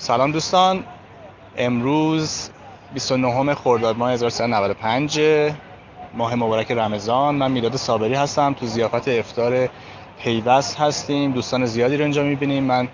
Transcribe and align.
سلام 0.00 0.32
دوستان. 0.32 0.84
امروز 1.56 2.50
29 2.94 3.54
خرداد 3.54 3.96
ماه 3.98 4.12
1395 4.12 5.20
ماه 6.14 6.34
مبارک 6.34 6.70
رمضان. 6.70 7.34
من 7.34 7.50
میلاد 7.50 7.76
صابری 7.76 8.14
هستم. 8.14 8.52
تو 8.52 8.66
زیافت 8.66 9.08
افطار 9.08 9.68
پیوست 10.22 10.80
هستیم. 10.80 11.32
دوستان 11.32 11.66
زیادی 11.66 11.96
رو 11.96 12.02
اینجا 12.02 12.22
می‌بینیم. 12.22 12.64
من 12.64 12.88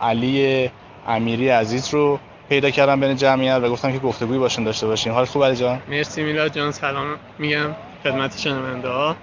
علی 0.00 0.70
امیری 1.08 1.48
عزیز 1.48 1.94
رو 1.94 2.18
پیدا 2.48 2.70
کردم 2.70 3.00
بین 3.00 3.16
جمعیت 3.16 3.60
و 3.62 3.68
گفتم 3.70 3.92
که 3.92 3.98
گفتگوی 3.98 4.38
باشون 4.38 4.64
داشته 4.64 4.86
باشیم 4.86 5.12
حال 5.12 5.24
خوب 5.24 5.44
علی 5.44 5.56
جان؟ 5.56 5.82
مرسی 5.88 6.22
میلاد 6.22 6.52
جان 6.52 6.72
سلام 6.72 7.06
میگم 7.38 7.74
خدمت 8.04 8.38
شنونده 8.38 8.88
ها. 8.88 9.16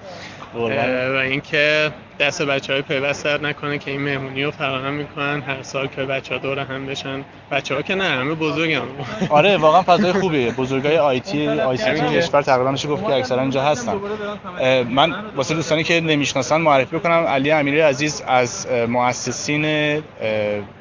و 1.14 1.18
اینکه 1.18 1.91
دست 2.20 2.41
بچه 2.41 2.73
های 2.73 2.82
پیوست 2.82 3.23
سر 3.23 3.41
نکنه 3.41 3.78
که 3.78 3.91
این 3.91 4.02
مهمونی 4.02 4.44
رو 4.44 4.52
فراهم 4.52 4.94
می‌کنن. 4.94 5.41
هر 5.41 5.64
سال 5.64 5.88
که 5.88 6.02
بچه 6.02 6.34
ها 6.34 6.40
دور 6.41 6.59
هم 6.59 6.86
بشن. 6.86 7.23
بچه 7.52 7.76
ها 7.76 7.82
که 7.82 7.96
نه 7.96 8.04
همه 8.04 8.34
بزرگ 8.34 8.73
هم. 8.73 8.88
آره 9.30 9.58
واقعا 9.58 9.82
فضای 9.82 10.13
خوبیه. 10.13 10.52
بزرگای 10.52 10.98
آیتی 10.98 11.48
آی 11.70 11.77
سی 11.77 11.91
تی 11.94 12.18
کشور 12.18 12.41
تقریبا 12.41 12.71
میشه 12.71 12.88
گفت 12.88 13.05
که 13.05 13.13
اکثرا 13.13 13.41
اینجا 13.41 13.63
هستن. 13.63 13.94
من 14.90 15.16
واسه 15.35 15.55
دوستانی 15.55 15.84
که 15.84 16.02
نمی‌شناسن 16.02 16.62
معرفی 16.62 16.98
بکنم. 16.98 17.26
علی 17.27 17.52
امیری 17.52 17.80
عزیز 17.80 18.24
از 18.27 18.68
مؤسسین 18.88 20.04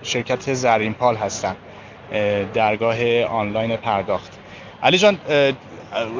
شرکت 0.02 0.54
زرین 0.54 0.94
پال 0.94 1.16
هستن. 1.16 1.56
درگاه 2.54 3.22
آنلاین 3.24 3.76
پرداخت. 3.76 4.38
علی 4.82 4.98
جان 4.98 5.18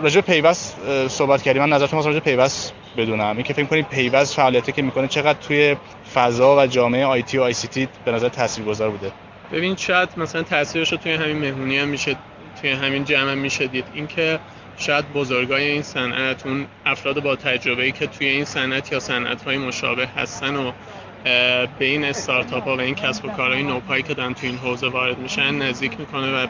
راجع 0.03 0.21
پیوست 0.21 0.77
صحبت 1.09 1.43
کردیم 1.43 1.63
من 1.63 1.73
نظرتون 1.73 2.03
راجع 2.03 2.19
پیوست 2.19 2.73
بدونم. 2.97 3.37
این 3.37 3.43
که 3.43 3.53
فکر 3.53 3.65
کنید 3.65 3.89
پیوست 3.89 4.35
فعالیتی 4.35 4.73
که 4.73 4.83
می‌کنه 4.83 5.09
چقدر 5.09 5.39
توی 5.39 5.77
فضا 6.15 6.57
و 6.57 6.67
جامعه 6.67 7.05
آیتی 7.05 7.39
و 7.39 7.43
آی 7.43 7.53
سی 7.53 7.69
تی 7.69 7.89
به 8.05 8.13
نظر 8.13 8.29
تاثیرگذار 8.29 8.91
بوده؟ 8.91 9.13
ببین 9.53 9.77
شاید 9.77 10.09
مثلا 10.17 10.43
تاثیرش 10.43 10.93
رو 10.93 10.99
توی 10.99 11.13
همین 11.13 11.39
مهمونی 11.39 11.79
هم 11.79 11.89
میشه 11.89 12.17
توی 12.61 12.71
همین 12.71 13.05
جمع 13.05 13.31
هم 13.33 13.39
میشه 13.39 13.67
دید. 13.67 13.84
اینکه 13.95 14.39
شاید 14.77 15.12
بزرگای 15.12 15.65
این 15.65 15.83
صنعت 15.83 16.47
اون 16.47 16.67
افراد 16.87 17.23
با 17.23 17.37
تجربه 17.37 17.83
ای 17.83 17.93
که 17.93 18.06
توی 18.06 18.27
این 18.27 18.45
صنعت 18.45 18.93
یا 18.93 19.01
صنعت 19.01 19.43
های 19.43 19.59
مشابه 19.59 20.06
هستن 20.06 20.56
و 20.56 20.73
به 21.25 21.70
این 21.81 22.05
استارتاپ 22.05 22.65
ها 22.65 22.77
و 22.77 22.81
این 22.81 22.95
کسب 22.95 23.25
و 23.25 23.28
کارهای 23.28 23.62
نوپایی 23.62 24.03
که 24.03 24.15
دارن 24.15 24.34
توی 24.34 24.48
این 24.48 24.59
حوزه 24.59 24.89
وارد 24.89 25.19
میشن 25.19 25.55
نزدیک 25.55 26.01
می‌کنه 26.01 26.33
و 26.33 26.47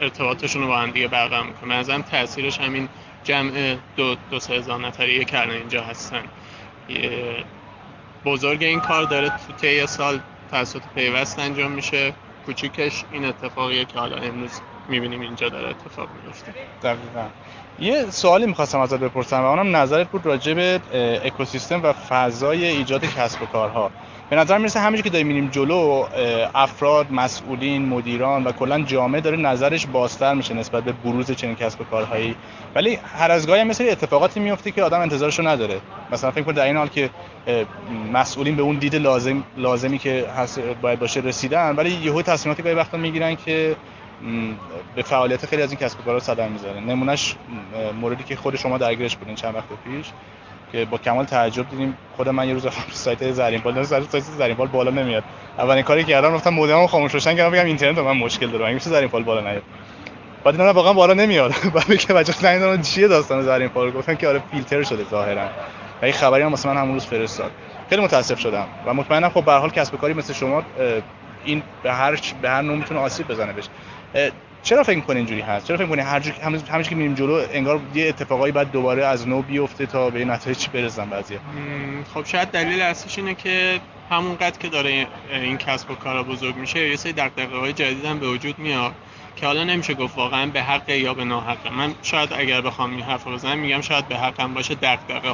ارتباطشون 0.00 0.62
رو 0.62 0.68
با 0.68 0.78
هم 0.78 0.90
دیگه 0.90 1.08
برقرار 1.08 1.44
می‌کنه. 1.44 1.74
از 1.74 1.90
هم 1.90 2.02
تاثیرش 2.02 2.60
همین 2.60 2.88
جمع 3.24 3.76
دو, 3.96 4.16
دو 4.30 4.40
سه 4.40 4.54
هزار 4.54 4.80
نفری 4.80 5.24
که 5.24 5.50
اینجا 5.50 5.82
هستن. 5.82 6.22
بزرگ 8.24 8.62
این 8.62 8.80
کار 8.80 9.04
داره 9.04 9.28
تو 9.28 9.52
طی 9.60 9.86
سال 9.86 10.20
توسط 10.50 10.82
پیوست 10.94 11.38
انجام 11.38 11.70
میشه. 11.70 12.12
کوچیکش 12.46 13.04
این 13.12 13.24
اتفاقیه 13.24 13.84
که 13.84 13.98
حالا 13.98 14.16
امروز 14.16 14.60
می‌بینیم 14.90 15.20
اینجا 15.20 15.48
داره 15.48 15.68
اتفاق 15.68 16.08
میفته 16.24 16.54
دقیقا. 16.82 17.26
یه 17.78 18.10
سوالی 18.10 18.46
می‌خواستم 18.46 18.80
ازت 18.80 18.98
بپرسم 18.98 19.42
و 19.42 19.44
اونم 19.44 19.76
نظرت 19.76 20.08
بود 20.08 20.26
راجع 20.26 20.54
به 20.54 20.80
اکوسیستم 21.24 21.82
و 21.82 21.92
فضای 21.92 22.64
ایجاد 22.64 23.04
کسب 23.04 23.42
و 23.42 23.46
کارها. 23.46 23.90
به 24.30 24.36
نظر 24.36 24.58
می‌رسه 24.58 24.80
همینجوری 24.80 25.02
که 25.02 25.10
داریم 25.10 25.26
میریم 25.26 25.48
جلو 25.48 26.06
افراد 26.54 27.12
مسئولین 27.12 27.86
مدیران 27.86 28.44
و 28.44 28.52
کلا 28.52 28.80
جامعه 28.80 29.20
داره 29.20 29.36
نظرش 29.36 29.86
بازتر 29.86 30.34
میشه 30.34 30.54
نسبت 30.54 30.84
به 30.84 30.92
بروز 30.92 31.30
چنین 31.30 31.54
کسب 31.54 31.80
و 31.80 31.84
کارهایی. 31.84 32.34
ولی 32.74 32.98
هر 33.18 33.30
از 33.30 33.46
گاهی 33.46 33.64
مثل 33.64 33.88
اتفاقاتی 33.90 34.40
میفته 34.40 34.70
که 34.70 34.82
آدم 34.82 35.00
انتظارشو 35.00 35.48
نداره. 35.48 35.80
مثلا 36.12 36.30
فکر 36.30 36.42
کنید 36.42 36.56
در 36.56 36.64
این 36.64 36.76
حال 36.76 36.88
که 36.88 37.10
مسئولین 38.12 38.56
به 38.56 38.62
اون 38.62 38.76
دید 38.76 38.96
لازم 38.96 39.42
لازمی 39.56 39.98
که 39.98 40.26
باید 40.82 40.98
باشه 40.98 41.20
رسیدن 41.20 41.76
ولی 41.76 41.90
یهو 41.90 42.22
تصمیماتی 42.22 42.62
گاهی 42.62 42.74
وقتا 42.74 42.98
می‌گیرن 42.98 43.34
که 43.34 43.76
به 44.96 45.02
فعالیت 45.02 45.46
خیلی 45.46 45.62
از 45.62 45.70
این 45.70 45.80
کسب 45.80 46.00
و 46.00 46.02
کارها 46.02 46.20
صدمه 46.20 46.48
می‌ذاره. 46.48 46.80
نمونهش 46.80 47.36
موردی 48.00 48.24
که 48.24 48.36
خود 48.36 48.56
شما 48.56 48.78
درگیرش 48.78 49.16
بودین 49.16 49.34
چند 49.34 49.54
وقت 49.54 49.64
پیش 49.84 50.06
که 50.72 50.84
با 50.84 50.98
کمال 50.98 51.24
تعجب 51.24 51.70
دیدیم. 51.70 51.96
خود 52.16 52.28
من 52.28 52.48
یه 52.48 52.54
روز 52.54 52.66
رفتم 52.66 52.92
سایت 52.92 53.32
زرین 53.32 53.60
بال 53.60 53.84
سایت 53.84 54.24
زرین 54.24 54.56
بال 54.56 54.68
بالا 54.68 54.90
نمیاد. 54.90 55.24
اولین 55.58 55.82
کاری 55.82 56.04
که 56.04 56.12
کردم 56.12 56.34
رفتم 56.34 56.50
مودمو 56.50 56.86
خاموش 56.86 57.14
روشن 57.14 57.36
کردم 57.36 57.50
بگم 57.50 57.64
اینترنت 57.64 57.98
من 57.98 58.16
مشکل 58.16 58.46
داره 58.46 58.74
میشه 58.74 58.90
زرین 58.90 59.08
بال 59.08 59.22
بالا 59.22 59.40
نیاد؟ 59.40 59.62
بعد 60.44 60.54
دیدم 60.54 60.68
واقعا 60.68 60.92
بالا 60.92 61.14
نمیاد. 61.14 61.54
بعد 61.74 61.98
که 61.98 62.12
بچه‌ها 62.14 62.38
زنگ 62.40 62.82
چیه 62.82 63.08
داستان 63.08 63.42
زرین 63.42 63.68
بال 63.68 63.90
گفتن 63.90 64.14
که 64.14 64.28
آره 64.28 64.42
فیلتر 64.50 64.82
شده 64.82 65.04
ظاهرا. 65.04 65.44
و 66.02 66.04
این 66.04 66.12
خبری 66.14 66.42
هم 66.42 66.50
واسه 66.50 66.68
من 66.68 66.76
همون 66.76 66.94
روز 66.94 67.06
فرستاد. 67.06 67.50
خیلی 67.90 68.02
متاسف 68.02 68.38
شدم. 68.38 68.66
و 68.86 68.94
مطمئنم 68.94 69.28
خب 69.28 69.44
به 69.44 69.52
هر 69.52 69.58
حال 69.58 69.70
کسب 69.70 69.96
کاری 69.96 70.14
مثل 70.14 70.32
شما 70.32 70.62
این 71.44 71.62
به 71.82 71.92
هر 71.92 72.20
به 72.42 72.50
هر 72.50 72.62
نوع 72.62 72.76
می‌تونه 72.76 73.00
آسیب 73.00 73.28
بزنه 73.28 73.52
بهش. 73.52 73.64
چرا 74.62 74.82
فکر 74.82 74.96
می‌کنی 74.96 75.16
اینجوری 75.16 75.40
هست؟ 75.40 75.66
چرا 75.66 75.76
فکر 75.76 75.86
می‌کنی 75.86 76.02
هر 76.02 76.20
جو 76.20 76.30
همش 76.72 76.88
که 76.88 76.94
میریم 76.94 77.14
جلو 77.14 77.42
انگار 77.52 77.80
یه 77.94 78.08
اتفاقایی 78.08 78.52
بعد 78.52 78.70
دوباره 78.70 79.06
از 79.06 79.28
نو 79.28 79.42
بیفته 79.42 79.86
تا 79.86 80.10
به 80.10 80.24
نتایج 80.24 80.68
برسن 80.68 81.10
بعضی 81.10 81.38
خب 82.14 82.24
شاید 82.26 82.48
دلیل 82.48 82.80
اصلیش 82.80 83.18
اینه 83.18 83.34
که 83.34 83.80
همون 84.10 84.36
قد 84.36 84.58
که 84.58 84.68
داره 84.68 85.06
این 85.32 85.58
کسب 85.58 85.90
و 85.90 85.94
کارا 85.94 86.22
بزرگ 86.22 86.56
میشه 86.56 86.88
یه 86.88 86.96
سری 86.96 87.12
دغدغه‌های 87.12 87.72
جدید 87.72 88.04
هم 88.04 88.18
به 88.18 88.28
وجود 88.28 88.58
میاد 88.58 88.92
که 89.36 89.46
حالا 89.46 89.64
نمیشه 89.64 89.94
گفت 89.94 90.18
واقعا 90.18 90.46
به 90.46 90.62
حق 90.62 90.88
یا 90.88 91.14
به 91.14 91.24
ناحق. 91.24 91.72
من 91.72 91.94
شاید 92.02 92.32
اگر 92.32 92.60
بخوام 92.60 92.90
این 92.90 93.02
حرف 93.02 93.26
بزنم 93.26 93.58
میگم 93.58 93.80
شاید 93.80 94.08
به 94.08 94.16
حقم 94.16 94.54
باشه 94.54 94.74
دغدغه 94.74 95.30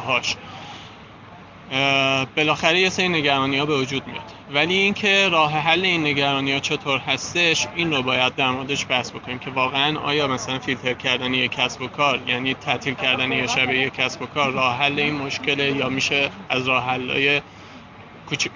بالاخره 2.36 2.80
یه 2.80 2.88
سری 2.88 3.08
نگرانی 3.08 3.58
ها 3.58 3.66
به 3.66 3.76
وجود 3.76 4.06
میاد. 4.06 4.22
ولی 4.52 4.74
اینکه 4.74 5.28
راه 5.28 5.52
حل 5.52 5.84
این 5.84 6.06
نگرانی 6.06 6.52
ها 6.52 6.58
چطور 6.58 6.98
هستش 6.98 7.66
این 7.76 7.92
رو 7.92 8.02
باید 8.02 8.34
در 8.34 8.50
موردش 8.50 8.86
بحث 8.88 9.10
بکنیم 9.10 9.38
که 9.38 9.50
واقعا 9.50 9.98
آیا 9.98 10.26
مثلا 10.26 10.58
فیلتر 10.58 10.94
کردن 10.94 11.34
یک 11.34 11.50
کسب 11.50 11.82
و 11.82 11.86
کار 11.86 12.20
یعنی 12.26 12.54
تعطیل 12.54 12.94
کردن 12.94 13.32
یک 13.32 13.50
شبه 13.50 13.78
یک 13.78 13.94
کسب 13.94 14.22
و 14.22 14.26
کار 14.26 14.52
راه 14.52 14.78
حل 14.78 14.98
این 14.98 15.14
مشکله 15.14 15.72
یا 15.72 15.88
میشه 15.88 16.30
از 16.48 16.68
راه 16.68 16.84
حل 16.84 17.10
های 17.10 17.40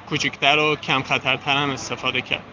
کوچکتر 0.09 0.59
و 0.59 0.77
کم 0.77 1.03
خطرتر 1.03 1.57
هم 1.57 1.71
استفاده 1.71 2.21
کرد. 2.21 2.45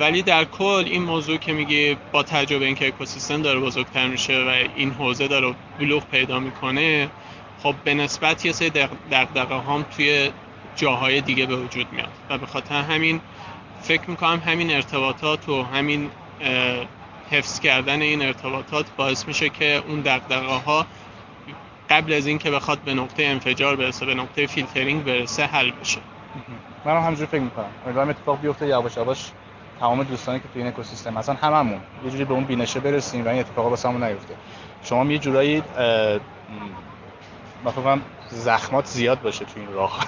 ولی 0.00 0.22
در 0.22 0.44
کل 0.44 0.84
این 0.86 1.02
موضوع 1.02 1.36
که 1.36 1.52
میگی 1.52 1.96
با 2.12 2.22
تجربه 2.22 2.66
اینکه 2.66 2.86
اکوسیستم 2.86 3.42
داره 3.42 3.60
بزرگتر 3.60 4.06
میشه 4.06 4.38
و 4.38 4.68
این 4.76 4.90
حوزه 4.90 5.28
داره 5.28 5.54
بلوغ 5.78 6.02
پیدا 6.10 6.38
می‌کنه 6.38 7.08
خب 7.64 7.74
به 7.84 7.94
نسبت 7.94 8.44
یه 8.44 8.52
سری 8.52 8.70
دقدقه 9.10 9.60
هم 9.60 9.84
توی 9.96 10.30
جاهای 10.76 11.20
دیگه 11.20 11.46
به 11.46 11.56
وجود 11.56 11.92
میاد. 11.92 12.08
و 12.30 12.38
به 12.38 12.46
خاطر 12.46 12.74
همین 12.74 13.20
فکر 13.82 14.10
می‌کنم 14.10 14.42
همین 14.46 14.70
ارتباطات 14.70 15.48
و 15.48 15.62
همین 15.62 16.10
حفظ 17.30 17.60
کردن 17.60 18.02
این 18.02 18.22
ارتباطات 18.22 18.86
باعث 18.96 19.28
میشه 19.28 19.48
که 19.48 19.82
اون 19.88 20.00
دقدقه 20.00 20.56
ها 20.56 20.86
قبل 21.90 22.12
از 22.12 22.26
اینکه 22.26 22.50
بخواد 22.50 22.78
به 22.78 22.94
نقطه 22.94 23.24
انفجار 23.24 23.76
برسه 23.76 24.06
به 24.06 24.14
نقطه 24.14 24.46
فیلترینگ 24.46 25.04
برسه 25.04 25.44
حل 25.46 25.70
بشه. 25.70 26.00
من 26.84 26.96
هم 26.96 27.02
همجوری 27.02 27.26
فکر 27.26 27.40
می‌کنم. 27.40 27.70
امیدوارم 27.84 28.08
اتفاق 28.08 28.40
بیفته 28.40 28.66
یواش 28.66 28.96
یواش 28.96 29.30
تمام 29.80 30.02
دوستانی 30.02 30.40
که 30.40 30.44
توی 30.52 30.62
این 30.62 30.72
اکوسیستم 30.72 31.14
مثلا 31.14 31.34
هممون 31.34 31.80
یه 32.04 32.10
جوری 32.10 32.24
به 32.24 32.34
اون 32.34 32.44
بینشه 32.44 32.80
برسیم 32.80 33.24
و 33.24 33.28
این 33.28 33.40
اتفاقا 33.40 33.70
واسمون 33.70 34.04
نیفته. 34.04 34.34
شما 34.82 35.12
یه 35.12 35.18
جورایی 35.18 35.62
من 37.64 37.72
فکر 37.72 37.98
زخمات 38.30 38.86
زیاد 38.86 39.22
باشه 39.22 39.44
تو 39.44 39.60
این 39.60 39.72
راه. 39.72 40.06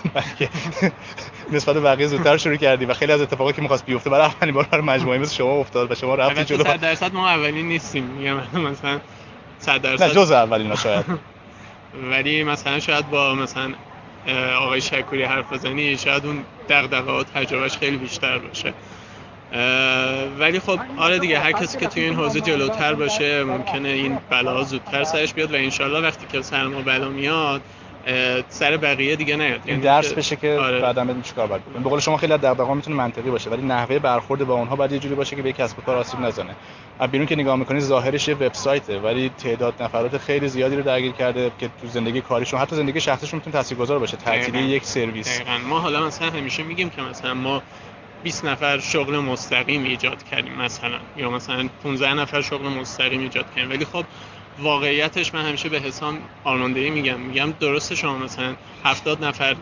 نسبت 1.53 1.75
به 1.75 1.81
بقیه 1.81 2.07
زودتر 2.07 2.37
شروع 2.37 2.57
کردی 2.57 2.85
و 2.85 2.95
خیلی 2.95 3.13
از 3.13 3.21
اتفاقاتی 3.21 3.57
که 3.57 3.63
می‌خواست 3.63 3.87
بیفته 3.87 4.11
برای 4.11 4.27
اولین 4.27 4.55
بار 4.55 4.65
برای 4.65 4.85
مجموعه 4.85 5.19
مثل 5.19 5.35
شما 5.35 5.53
افتاد 5.53 5.93
و 5.93 5.95
شما 5.95 6.15
رفتی 6.15 6.45
جلو. 6.45 6.65
100 6.65 6.81
درصد 6.81 7.15
ما 7.15 7.29
اولین 7.29 7.69
نیستیم. 7.69 8.05
میگم 8.05 8.61
مثلا 8.61 9.01
100 9.59 9.83
درصد 9.83 10.03
نه 10.03 10.15
جز 10.15 10.31
اولین 10.31 10.75
شاید. 10.75 11.05
ولی 12.11 12.45
مثلا 12.45 12.81
شاید 12.81 13.11
با 13.11 13.35
مثلا 13.35 13.75
آقای 14.61 14.81
شکوری 14.81 15.23
حرف 15.23 15.53
بزنی 15.53 15.97
شاید 15.97 16.27
اون 16.27 16.45
دغدغه 16.69 17.13
و 17.13 17.23
تجربهش 17.23 17.77
خیلی 17.77 17.97
بیشتر 17.97 18.39
باشه. 18.39 18.75
ولی 20.39 20.61
خب 20.61 20.81
آره 20.99 21.19
دیگه 21.19 21.39
هر 21.39 21.53
کسی 21.53 21.79
که 21.79 21.87
توی 21.87 22.03
این 22.03 22.15
حوزه 22.15 22.41
جلوتر 22.41 22.95
باشه 22.95 23.45
ممکنه 23.45 23.89
این 23.89 24.19
بلا 24.31 24.63
زودتر 24.63 25.05
سرش 25.05 25.35
بیاد 25.35 25.53
و 25.53 25.55
انشالله 25.55 26.01
وقتی 26.01 26.27
که 26.33 26.43
سر 26.43 26.67
ما 26.67 26.81
بلا 26.81 27.09
میاد 27.09 27.61
سر 28.49 28.77
بقیه 28.77 29.17
دیگه 29.17 29.37
نیاد. 29.37 29.61
این 29.65 29.81
درس 29.81 30.13
بشه 30.13 30.37
که 30.37 30.59
آره. 30.61 30.81
بعدا 30.81 31.05
بدون 31.05 31.23
چیکار 31.23 31.47
باید 31.47 31.63
بکنیم. 31.63 31.83
به 31.83 31.91
قول 31.91 32.01
شما 32.01 32.17
خیلی 32.17 32.33
از 32.33 32.41
دغدغه‌ها 32.41 32.75
می‌تونه 32.75 32.97
منطقی 32.97 33.31
باشه 33.31 33.51
ولی 33.51 33.63
نحوه 33.63 33.99
برخورد 33.99 34.45
با 34.45 34.55
اونها 34.55 34.77
باید 34.77 34.93
یه 34.93 34.99
جوری 34.99 35.15
باشه 35.15 35.37
که 35.37 35.43
به 35.43 35.53
کسب 35.53 35.79
و 35.79 35.83
کار 35.83 35.97
آسیب 35.97 36.21
نزنه. 36.21 36.55
از 36.99 37.11
بیرون 37.11 37.27
که 37.27 37.37
نگاه 37.37 37.57
می‌کنی 37.57 37.81
ظاهرش 37.81 38.29
یه 38.29 38.35
وبسایته 38.35 38.99
ولی 38.99 39.31
تعداد 39.39 39.83
نفرات 39.83 40.19
خیلی 40.19 40.49
زیادی 40.49 40.77
رو 40.77 40.83
درگیر 40.83 41.13
کرده 41.13 41.51
که 41.59 41.71
تو 41.81 41.89
زندگی 41.89 42.21
کاریشون 42.21 42.61
حتی 42.61 42.77
زندگی 42.77 43.01
شخصیشون 43.01 43.37
می‌تونه 43.37 43.53
تاثیرگذار 43.53 43.99
باشه. 43.99 44.17
تعطیلی 44.17 44.59
یک 44.59 44.85
سرویس. 44.85 45.41
ما 45.69 45.81
حالا 45.81 46.07
مثلا 46.07 46.31
همیشه 46.31 46.63
میگیم 46.63 46.91
که 46.91 47.03
مثلا 47.03 47.35
ما 47.35 47.63
20 48.27 48.45
نفر 48.45 48.79
شغل 48.79 49.19
مستقیم 49.19 49.85
ایجاد 49.85 50.25
کردیم 50.31 50.53
مثلا 50.55 50.99
یا 51.17 51.31
مثلا 51.31 51.69
15 51.83 52.15
نفر 52.15 52.43
شغل 52.43 52.69
مستقیم 52.69 53.21
ایجاد 53.21 53.55
کردیم. 53.55 53.71
ولی 53.71 53.85
خب 53.85 54.05
واقعیتش 54.59 55.35
من 55.35 55.45
همیشه 55.45 55.69
به 55.69 55.81
حسام 55.81 56.19
آرماندهی 56.45 56.91
میگم. 56.91 57.21
میگم 57.21 57.53
درسته 57.61 57.95
شما 57.95 58.19
مثلا 58.19 58.55
70 58.85 59.25
نفر 59.25 59.57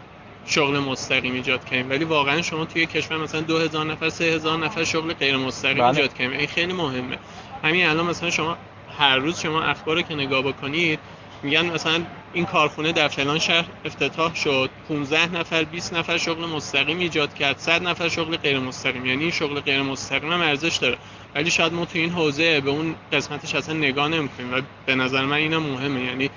شغل 0.47 0.79
مستقیم 0.79 1.35
ایجاد 1.35 1.65
کنیم 1.65 1.91
ولی 1.91 2.05
واقعا 2.05 2.43
شما 2.43 2.65
توی 2.65 2.87
کشور 2.87 3.17
مثلا 3.17 3.41
2000 3.41 3.87
نفر 3.87 4.09
3000 4.09 4.59
نفر 4.59 4.85
شغل 4.85 5.13
غیر 5.13 5.37
مستقیم 5.37 5.79
بله. 5.79 5.87
ایجاد 5.87 6.15
کنیم 6.15 6.31
این 6.31 6.47
خیلی 6.47 6.73
مهمه. 6.73 7.19
همین 7.65 7.87
الان 7.87 8.07
مثلا 8.07 8.31
شما 8.31 8.57
هر 8.99 9.17
روز 9.17 9.41
شما 9.41 9.63
اخبار 9.63 9.97
رو 9.97 10.03
که 10.03 10.15
نگاه 10.15 10.43
بکنید 10.43 10.99
میگن 11.43 11.67
مثلا 11.67 12.03
این 12.35 12.45
کارخونه 12.45 12.93
در 12.93 13.09
فلان 13.09 13.39
شهر 13.39 13.65
افتتاح 13.85 14.35
شد. 14.35 14.71
15 14.89 15.33
نفر 15.39 15.65
20 15.65 15.95
نفر 15.95 16.19
شغل 16.19 16.47
مستقیم 16.47 16.99
ایجاد 16.99 17.35
کرد. 17.35 17.59
100 17.59 17.83
نفر 17.83 18.09
شغل 18.09 18.37
غیر 18.37 18.59
مستقیم. 18.59 19.07
یعنی 19.07 19.23
این 19.23 19.31
شغل 19.31 19.61
غیر 19.61 19.83
مستقیم 19.83 20.33
هم 20.33 20.41
ارزش 20.41 20.77
داره. 20.77 20.99
ولی 21.35 21.51
شاید 21.51 21.73
ما 21.73 21.85
تو 21.85 21.99
این 21.99 22.11
حوزه 22.11 22.61
به 22.61 22.71
اون 22.71 22.95
قسمتش 23.13 23.55
اصلا 23.55 23.75
نگاه 23.75 24.09
نمی‌کنیم 24.09 24.55
و 24.55 24.61
به 24.87 24.95
نظر 24.95 25.25
من 25.25 25.37
اینم 25.37 25.63
مهمه. 25.63 26.01
یعنی 26.01 26.31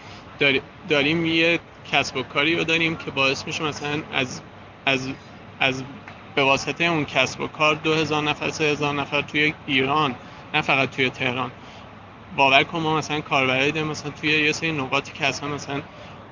داریم 0.89 1.25
یه 1.25 1.59
کسب 1.91 2.17
و 2.17 2.23
کاری 2.23 2.55
رو 2.55 2.63
داریم 2.63 2.95
که 2.95 3.11
باعث 3.11 3.47
میشه 3.47 3.63
مثلا 3.63 4.03
از 4.13 4.41
از 4.85 5.09
از 5.59 5.83
به 6.35 6.43
واسطه 6.43 6.83
اون 6.83 7.05
کسب 7.05 7.41
و 7.41 7.47
کار 7.47 7.75
2000 7.75 8.23
نفر 8.23 8.49
3000 8.49 8.93
نفر 8.93 9.21
توی 9.21 9.53
ایران 9.67 10.15
نه 10.53 10.61
فقط 10.61 10.89
توی 10.91 11.09
تهران. 11.09 11.51
باور 12.35 12.63
کن 12.63 12.79
ما 12.79 12.97
مثلا 12.97 13.21
کاربرای 13.21 13.71
داریم 13.71 13.87
مثلا 13.87 14.11
توی 14.11 14.29
یه 14.29 14.51
سری 14.51 14.71
نقاطی 14.71 15.11
که 15.13 15.25
اصلا 15.25 15.49
مثلا 15.49 15.81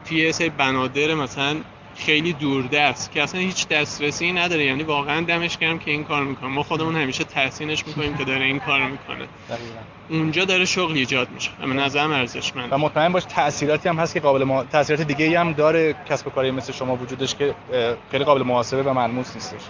توی 0.05 0.17
یه 0.17 0.31
سری 0.31 0.49
بنادر 0.49 1.13
مثلا 1.13 1.55
خیلی 1.95 2.33
دوردست 2.33 3.11
که 3.11 3.23
اصلا 3.23 3.41
هیچ 3.41 3.67
دسترسی 3.67 4.31
نداره. 4.31 4.65
یعنی 4.65 4.83
واقعا 4.83 5.21
دمش 5.21 5.57
گرم 5.57 5.79
که 5.79 5.91
این 5.91 6.03
کار 6.03 6.23
می‌کنه. 6.23 6.49
ما 6.49 6.63
خودمون 6.63 6.95
همیشه 6.95 7.23
تحسینش 7.23 7.87
می‌کنیم 7.87 8.17
که 8.17 8.23
داره 8.23 8.45
این 8.45 8.59
کار 8.59 8.81
می‌کنه. 8.81 9.27
اونجا 10.09 10.45
داره 10.45 10.65
شغل 10.65 10.93
ایجاد 10.93 11.29
میشه. 11.31 11.51
اما 11.63 11.73
نظرم 11.73 12.11
ارزشمند. 12.11 12.73
و 12.73 12.77
مطمئن 12.77 13.11
باش 13.11 13.23
تاثیراتی 13.23 13.89
هم 13.89 13.95
هست 13.95 14.13
که 14.13 14.19
قابل 14.19 14.43
ما... 14.43 14.63
تاثیرات 14.63 15.01
دیگه 15.01 15.39
هم 15.39 15.53
داره 15.53 15.95
کسب 16.09 16.27
و 16.27 16.29
کاری 16.29 16.51
مثل 16.51 16.73
شما 16.73 16.95
وجودش 16.95 17.35
که 17.35 17.55
خیلی 18.11 18.23
قابل 18.23 18.43
محاسبه 18.43 18.83
و 18.83 18.93
ملموس 18.93 19.35
نیستش. 19.35 19.61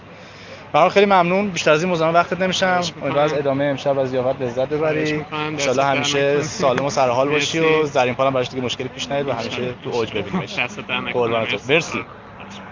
برای 0.72 0.90
خیلی 0.90 1.06
ممنون. 1.06 1.48
بیشتر 1.48 1.70
از 1.70 1.82
این 1.82 1.88
موضوع 1.88 2.10
وقتت 2.10 2.40
نمیشم. 2.40 2.80
امیدوارم 3.02 3.24
از 3.24 3.32
ادامه 3.32 3.64
امشب 3.64 3.98
از 3.98 4.10
زیافت 4.10 4.42
لذت 4.42 4.68
ببری. 4.68 5.24
ان 5.32 5.58
همیشه 5.78 6.42
سالم 6.42 6.84
و 6.84 6.90
سرحال 6.90 7.28
باشی 7.28 7.58
و 7.58 7.84
زرین 7.84 8.14
پالم 8.14 8.32
براش 8.32 8.48
دیگه 8.48 8.62
مشکلی 8.62 8.88
پیش 8.88 9.08
نیاد 9.10 9.28
و 9.28 9.32
همیشه 9.32 9.74
تو 9.84 9.90
اوج 9.90 10.12
ببینیمش. 10.12 10.58
دست 10.58 11.70
مرسی. 11.70 12.04